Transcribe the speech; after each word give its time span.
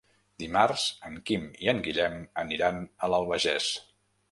Dimarts 0.43 0.85
en 1.09 1.19
Quim 1.29 1.45
i 1.67 1.69
en 1.75 1.83
Guillem 1.89 2.17
aniran 2.47 2.83
a 3.09 3.13
l'Albagés. 3.15 3.71